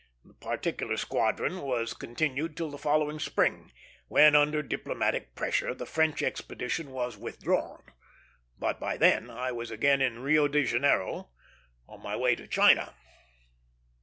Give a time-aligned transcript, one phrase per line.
[0.25, 3.71] The particular squadron was continued till the following spring,
[4.07, 7.83] when, under diplomatic pressure, the French expedition was withdrawn;
[8.57, 11.29] but by then I was again in Rio de Janeiro
[11.87, 12.95] on my way to China.